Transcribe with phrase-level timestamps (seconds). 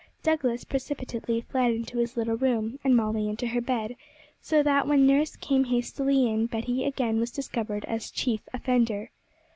[0.23, 3.95] Douglas precipitately fled into his little room, and Molly into her bed,
[4.41, 9.11] so that when nurse came hastily in Betty again was discovered as chief offender.